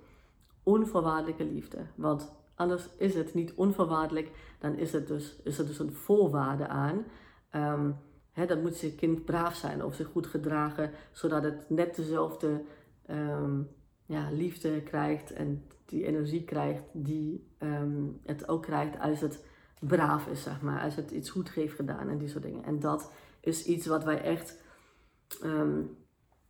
onvoorwaardelijke 0.62 1.44
liefde. 1.44 1.78
Want 1.94 2.32
anders 2.54 2.88
is 2.98 3.14
het 3.14 3.34
niet 3.34 3.54
onvoorwaardelijk, 3.54 4.30
dan 4.58 4.74
is, 4.74 4.92
het 4.92 5.06
dus, 5.06 5.36
is 5.44 5.58
er 5.58 5.66
dus 5.66 5.78
een 5.78 5.92
voorwaarde 5.92 6.68
aan. 6.68 7.04
Um, 7.52 7.96
dan 8.46 8.62
moet 8.62 8.80
je 8.80 8.94
kind 8.94 9.24
braaf 9.24 9.54
zijn 9.54 9.84
of 9.84 9.94
zich 9.94 10.06
goed 10.06 10.26
gedragen, 10.26 10.90
zodat 11.12 11.42
het 11.42 11.70
net 11.70 11.94
dezelfde 11.94 12.62
um, 13.10 13.68
ja, 14.06 14.30
liefde 14.30 14.82
krijgt 14.82 15.32
en 15.32 15.64
die 15.84 16.06
energie 16.06 16.44
krijgt 16.44 16.82
die 16.92 17.46
um, 17.58 18.20
het 18.24 18.48
ook 18.48 18.62
krijgt 18.62 18.98
als 19.00 19.20
het 19.20 19.44
braaf 19.78 20.26
is, 20.26 20.42
zeg 20.42 20.60
maar. 20.60 20.82
Als 20.82 20.96
het 20.96 21.10
iets 21.10 21.30
goed 21.30 21.50
heeft 21.50 21.74
gedaan 21.74 22.08
en 22.08 22.18
die 22.18 22.28
soort 22.28 22.42
dingen. 22.42 22.64
En 22.64 22.80
dat 22.80 23.12
is 23.40 23.64
iets 23.64 23.86
wat 23.86 24.04
wij 24.04 24.22
echt 24.22 24.58
um, 25.44 25.96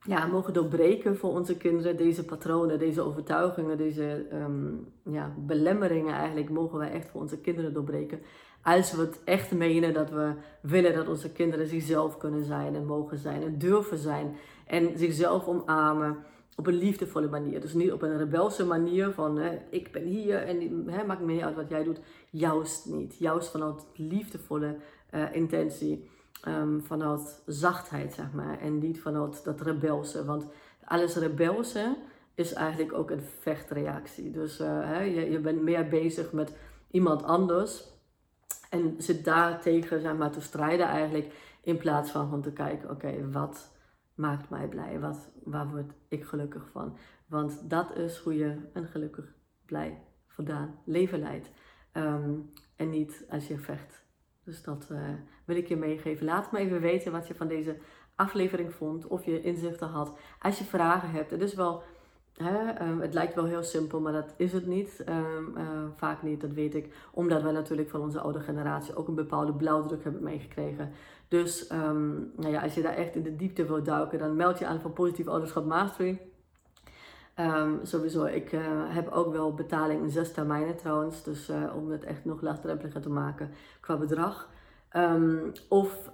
ja, 0.03 0.27
mogen 0.27 0.53
doorbreken 0.53 1.17
voor 1.17 1.31
onze 1.31 1.57
kinderen. 1.57 1.97
Deze 1.97 2.25
patronen, 2.25 2.79
deze 2.79 3.01
overtuigingen, 3.01 3.77
deze 3.77 4.27
um, 4.33 4.93
ja, 5.03 5.35
belemmeringen 5.39 6.15
eigenlijk 6.15 6.51
mogen 6.51 6.79
wij 6.79 6.91
echt 6.93 7.09
voor 7.09 7.21
onze 7.21 7.39
kinderen 7.41 7.73
doorbreken. 7.73 8.21
Als 8.63 8.93
we 8.93 9.01
het 9.01 9.21
echt 9.25 9.53
menen 9.53 9.95
dat 9.95 10.11
we 10.11 10.33
willen 10.63 10.95
dat 10.95 11.09
onze 11.09 11.33
kinderen 11.33 11.67
zichzelf 11.67 12.17
kunnen 12.17 12.45
zijn 12.45 12.75
en 12.75 12.87
mogen 12.87 13.19
zijn 13.19 13.43
en 13.43 13.59
durven 13.59 13.99
zijn. 13.99 14.37
En 14.67 14.99
zichzelf 14.99 15.47
omarmen 15.47 16.17
op 16.57 16.67
een 16.67 16.75
liefdevolle 16.75 17.29
manier. 17.29 17.61
Dus 17.61 17.75
niet 17.75 17.93
op 17.93 18.03
een 18.03 18.19
rebelse 18.19 18.67
manier 18.67 19.11
van 19.11 19.39
hè, 19.39 19.59
ik 19.71 19.93
ben 19.93 20.03
hier 20.03 20.43
en 20.43 20.89
hè, 20.89 21.05
maakt 21.05 21.21
me 21.21 21.33
niet 21.33 21.43
uit 21.43 21.57
wat 21.57 21.69
jij 21.69 21.85
doet. 21.85 22.01
Juist 22.31 22.87
niet. 22.87 23.17
Juist 23.19 23.49
vanuit 23.49 23.87
liefdevolle 23.95 24.77
uh, 25.15 25.35
intentie. 25.35 26.11
Um, 26.49 26.83
vanuit 26.83 27.43
zachtheid, 27.47 28.15
zeg 28.15 28.33
maar. 28.33 28.61
En 28.61 28.79
niet 28.79 29.01
vanuit 29.01 29.45
dat 29.45 29.61
rebelse. 29.61 30.25
Want 30.25 30.47
alles 30.85 31.17
rebelse 31.17 31.97
is 32.35 32.53
eigenlijk 32.53 32.93
ook 32.93 33.11
een 33.11 33.23
vechtreactie. 33.41 34.31
Dus 34.31 34.61
uh, 34.61 34.67
hè, 34.69 35.01
je, 35.01 35.31
je 35.31 35.39
bent 35.39 35.63
meer 35.63 35.89
bezig 35.89 36.33
met 36.33 36.53
iemand 36.91 37.23
anders. 37.23 37.85
En 38.71 38.95
zit 38.99 39.25
daar 39.25 39.61
tegen 39.61 40.01
zeg 40.01 40.17
maar, 40.17 40.31
te 40.31 40.41
strijden 40.41 40.87
eigenlijk. 40.87 41.33
In 41.63 41.77
plaats 41.77 42.11
van 42.11 42.25
gewoon 42.25 42.43
te 42.43 42.53
kijken, 42.53 42.91
oké, 42.91 43.31
wat 43.31 43.71
maakt 44.17 44.51
mij 44.51 44.69
blij? 44.69 45.01
Wat, 45.01 45.31
waar 45.45 45.69
word 45.71 45.93
ik 46.09 46.25
gelukkig 46.25 46.69
van? 46.71 46.97
Want 47.27 47.71
dat 47.71 47.97
is 47.97 48.19
hoe 48.19 48.37
je 48.37 48.57
een 48.73 48.87
gelukkig, 48.87 49.35
blij, 49.67 50.03
voldaan 50.27 50.79
leven 50.85 51.19
leidt. 51.19 51.51
Um, 51.93 52.51
en 52.77 52.91
niet 52.91 53.25
als 53.29 53.47
je 53.47 53.59
vecht. 53.59 54.05
Dus 54.45 54.63
dat 54.63 54.89
uh, 54.93 55.09
wil 55.45 55.57
ik 55.57 55.67
je 55.67 55.77
meegeven. 55.77 56.27
Laat 56.27 56.53
me 56.53 56.59
even 56.59 56.81
weten 56.81 57.13
wat 57.13 57.27
je 57.27 57.35
van 57.35 57.49
deze 57.49 57.79
aflevering 58.15 58.75
vond. 58.75 59.07
Of 59.07 59.25
je 59.25 59.43
inzichten 59.43 59.89
had. 59.89 60.19
Als 60.39 60.59
je 60.59 60.65
vragen 60.65 61.11
hebt. 61.11 61.31
Het 61.31 61.41
is 61.41 61.55
wel... 61.55 61.83
Um, 62.83 63.01
het 63.01 63.15
lijkt 63.15 63.35
wel 63.35 63.45
heel 63.45 63.63
simpel, 63.63 64.01
maar 64.01 64.13
dat 64.13 64.35
is 64.37 64.53
het 64.53 64.67
niet. 64.67 65.05
Um, 65.09 65.55
uh, 65.57 65.63
vaak 65.95 66.23
niet, 66.23 66.41
dat 66.41 66.53
weet 66.53 66.75
ik. 66.75 66.95
Omdat 67.11 67.43
wij 67.43 67.53
natuurlijk 67.53 67.89
van 67.91 68.01
onze 68.01 68.21
oude 68.21 68.41
generatie 68.41 68.97
ook 68.97 69.09
een 69.09 69.15
bepaalde 69.15 69.53
blauwdruk 69.53 70.05
hebben 70.05 70.23
meegekregen. 70.23 70.91
Dus 71.29 71.71
um, 71.73 72.33
nou 72.37 72.53
ja, 72.53 72.63
als 72.63 72.75
je 72.75 72.83
daar 72.83 72.95
echt 72.95 73.15
in 73.15 73.23
de 73.23 73.37
diepte 73.37 73.67
wilt 73.67 73.85
duiken, 73.85 74.19
dan 74.19 74.37
meld 74.37 74.59
je 74.59 74.67
aan 74.67 74.81
voor 74.81 74.91
Positief 74.91 75.27
Ouderschap 75.27 75.65
Mastery. 75.65 76.21
Sowieso, 77.83 78.25
ik 78.25 78.53
uh, 78.53 78.61
heb 78.87 79.09
ook 79.09 79.33
wel 79.33 79.55
betaling 79.55 80.03
in 80.03 80.11
zes 80.11 80.33
termijnen 80.33 80.77
trouwens. 80.77 81.23
Dus 81.23 81.51
uh, 81.51 81.77
om 81.77 81.91
het 81.91 82.05
echt 82.05 82.25
nog 82.25 82.41
laagdrempeliger 82.41 83.01
te 83.01 83.11
maken 83.11 83.51
qua 83.81 83.97
bedrag. 83.97 84.49
Of 85.69 86.11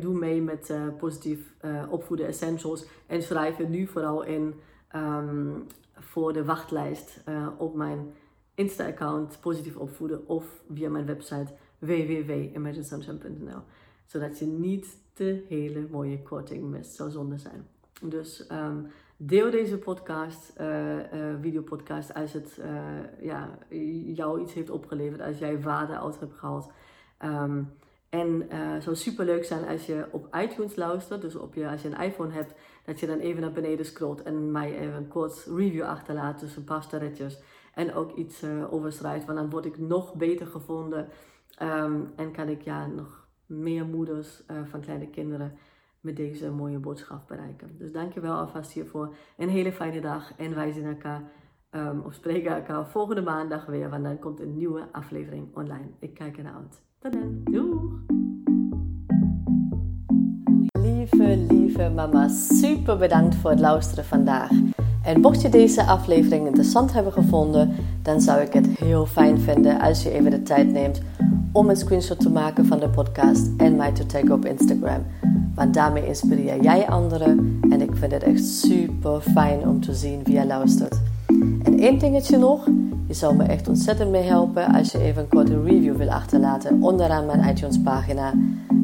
doe 0.00 0.14
mee 0.18 0.42
met 0.42 0.72
positief 0.98 1.54
opvoeden 1.90 2.26
essentials. 2.26 2.86
En 3.06 3.22
schrijf 3.22 3.58
je 3.58 3.68
nu 3.68 3.86
vooral 3.86 4.22
in 4.22 4.54
um, 4.94 5.66
voor 5.94 6.32
de 6.32 6.44
wachtlijst 6.44 7.24
op 7.58 7.74
mijn 7.74 8.12
Insta-account 8.54 9.38
positief 9.40 9.76
opvoeden. 9.76 10.28
Of 10.28 10.62
via 10.72 10.88
mijn 10.88 11.06
website 11.06 11.52
www.imaginesunshine.nl 11.78 13.62
zodat 14.12 14.38
je 14.38 14.46
niet 14.46 14.98
de 15.14 15.44
hele 15.48 15.86
mooie 15.90 16.22
korting 16.22 16.62
mist. 16.62 16.94
Zou 16.94 17.10
zonde 17.10 17.38
zijn. 17.38 17.66
Dus 18.02 18.46
um, 18.52 18.86
deel 19.16 19.50
deze 19.50 19.78
podcast, 19.78 20.52
uh, 20.60 20.96
uh, 20.96 21.02
videopodcast, 21.40 22.14
als 22.14 22.32
het 22.32 22.60
ja, 23.20 23.58
jou 24.14 24.40
iets 24.40 24.52
heeft 24.52 24.70
opgeleverd, 24.70 25.20
als 25.20 25.38
jij 25.38 25.60
waarde 25.60 25.98
uit 25.98 26.20
hebt 26.20 26.34
gehaald. 26.34 26.70
Um, 27.24 27.72
en 28.08 28.50
het 28.50 28.82
zou 28.82 28.96
super 28.96 29.24
leuk 29.24 29.44
zijn 29.44 29.68
als 29.68 29.86
je 29.86 30.06
op 30.10 30.36
iTunes 30.36 30.76
luistert, 30.76 31.20
dus 31.20 31.36
op 31.36 31.54
je, 31.54 31.68
als 31.68 31.82
je 31.82 31.88
een 31.88 32.00
iPhone 32.00 32.32
hebt, 32.32 32.54
dat 32.84 33.00
je 33.00 33.06
dan 33.06 33.18
even 33.18 33.40
naar 33.40 33.52
beneden 33.52 33.86
scrolt 33.86 34.22
en 34.22 34.50
mij 34.50 34.78
even 34.78 34.94
een 34.94 35.08
kort 35.08 35.46
review 35.56 35.82
achterlaat, 35.82 36.40
dus 36.40 36.56
een 36.56 36.64
paar 36.64 36.82
sterretjes. 36.82 37.42
en 37.74 37.94
ook 37.94 38.12
iets 38.12 38.42
uh. 38.42 38.70
Want 38.70 39.26
dan 39.26 39.50
word 39.50 39.64
ik 39.64 39.78
nog 39.78 40.14
beter 40.14 40.46
gevonden 40.46 41.08
ehm, 41.54 42.00
en 42.16 42.32
kan 42.32 42.48
ik 42.48 42.62
ja, 42.62 42.86
nog 42.86 43.26
meer 43.46 43.86
moeders 43.86 44.42
uh, 44.50 44.56
van 44.64 44.80
kleine 44.80 45.10
kinderen 45.10 45.58
met 46.00 46.16
deze 46.16 46.50
mooie 46.50 46.78
boodschap 46.78 47.28
bereiken. 47.28 47.76
Dus 47.78 47.92
dankjewel 47.92 48.34
alvast 48.34 48.72
hiervoor. 48.72 49.14
Een 49.36 49.48
hele 49.48 49.72
fijne 49.72 50.00
dag 50.00 50.36
en 50.36 50.54
wij 50.54 50.72
zien 50.72 50.86
elkaar 50.86 51.30
um, 51.70 52.00
of 52.00 52.14
spreken 52.14 52.54
elkaar 52.54 52.86
volgende 52.86 53.22
maandag 53.22 53.66
weer, 53.66 53.90
want 53.90 54.04
dan 54.04 54.18
komt 54.18 54.40
een 54.40 54.56
nieuwe 54.56 54.88
aflevering 54.92 55.56
online. 55.56 55.90
Ik 55.98 56.14
kijk 56.14 56.36
ernaar 56.36 56.54
uit. 56.54 56.82
Tot 56.98 57.12
dan. 57.12 57.40
Doeg! 57.44 57.71
Mama, 61.78 62.28
super 62.28 62.96
bedankt 62.96 63.34
voor 63.34 63.50
het 63.50 63.60
luisteren 63.60 64.04
vandaag. 64.04 64.50
En 65.04 65.20
mocht 65.20 65.42
je 65.42 65.48
deze 65.48 65.84
aflevering 65.84 66.46
interessant 66.46 66.92
hebben 66.92 67.12
gevonden, 67.12 67.74
dan 68.02 68.20
zou 68.20 68.40
ik 68.40 68.52
het 68.52 68.66
heel 68.66 69.06
fijn 69.06 69.40
vinden 69.40 69.80
als 69.80 70.02
je 70.02 70.10
even 70.10 70.30
de 70.30 70.42
tijd 70.42 70.72
neemt 70.72 71.00
om 71.52 71.68
een 71.68 71.76
screenshot 71.76 72.20
te 72.20 72.30
maken 72.30 72.66
van 72.66 72.80
de 72.80 72.88
podcast 72.88 73.50
en 73.56 73.76
mij 73.76 73.92
te 73.92 74.06
taggen 74.06 74.32
op 74.32 74.44
Instagram. 74.44 75.06
Want 75.54 75.74
daarmee 75.74 76.06
inspireer 76.06 76.62
jij 76.62 76.88
anderen 76.88 77.60
en 77.70 77.80
ik 77.80 77.90
vind 77.94 78.12
het 78.12 78.22
echt 78.22 78.44
super 78.44 79.20
fijn 79.20 79.68
om 79.68 79.80
te 79.80 79.94
zien 79.94 80.20
wie 80.24 80.34
je 80.34 80.46
luistert. 80.46 81.00
En 81.62 81.78
één 81.78 81.98
dingetje 81.98 82.38
nog, 82.38 82.68
je 83.06 83.14
zou 83.14 83.36
me 83.36 83.44
echt 83.44 83.68
ontzettend 83.68 84.10
mee 84.10 84.22
helpen 84.22 84.66
als 84.66 84.92
je 84.92 84.98
even 84.98 85.22
een 85.22 85.28
korte 85.28 85.62
review 85.62 85.96
wil 85.96 86.10
achterlaten 86.10 86.82
onderaan 86.82 87.26
mijn 87.26 87.48
iTunes 87.48 87.80
pagina. 87.82 88.32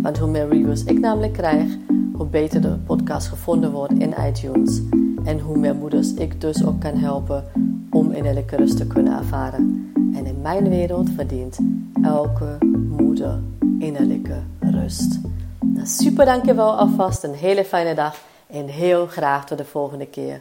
Want 0.03 0.19
hoe 0.19 0.31
meer 0.31 0.49
reviews 0.49 0.85
ik 0.85 0.99
namelijk 0.99 1.33
krijg, 1.33 1.77
hoe 2.19 2.27
beter 2.27 2.61
de 2.61 2.79
podcast 2.87 3.29
gevonden 3.29 3.71
wordt 3.71 3.93
in 3.93 4.15
iTunes. 4.27 4.81
En 5.25 5.41
hoe 5.41 5.59
meer 5.59 5.75
moeders 5.75 6.15
ik 6.15 6.41
dus 6.41 6.65
ook 6.65 6.81
kan 6.81 6.97
helpen 6.97 7.45
om 7.91 8.11
innerlijke 8.11 8.57
rust 8.57 8.77
te 8.77 8.87
kunnen 8.87 9.19
ervaren. 9.19 9.93
En 10.15 10.27
in 10.27 10.41
mijn 10.41 10.69
wereld 10.69 11.11
verdient 11.11 11.59
elke 12.03 12.59
moeder 12.89 13.41
innerlijke 13.79 14.43
rust. 14.61 15.19
Nou, 15.61 15.87
super 15.87 16.25
dankjewel 16.25 16.77
alvast, 16.77 17.25
een 17.25 17.35
hele 17.35 17.65
fijne 17.65 17.95
dag 17.95 18.17
en 18.47 18.67
heel 18.67 19.07
graag 19.07 19.47
tot 19.47 19.59
de 19.59 19.65
volgende 19.65 20.07
keer. 20.07 20.41